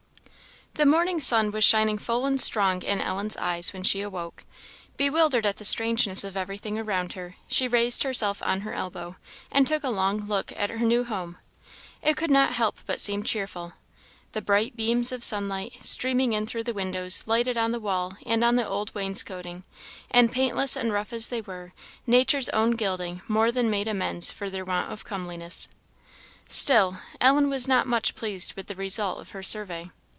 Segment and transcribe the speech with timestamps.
[0.75, 4.45] The morning sun was shining full and strong in Ellen's eyes when she awoke.
[4.97, 9.17] Bewildered at the strangeness of everything around her, she raised herself on her elbow,
[9.51, 11.37] and took a long look at her new home.
[12.01, 13.73] It could not help but seem cheerful.
[14.31, 18.41] The bright beams of sunlight, streaming in through the windows, lighted on the wall and
[18.41, 19.65] the old wainscoting;
[20.09, 21.73] and paintless and rough as they were,
[22.07, 25.67] nature's own gilding more than made amends for their want of comeliness.
[26.47, 29.91] Still Ellen was not much pleased with the result of her survey.